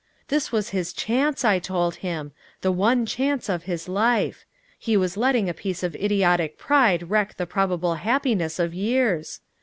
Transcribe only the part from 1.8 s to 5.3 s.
him; the one chance of his life; he was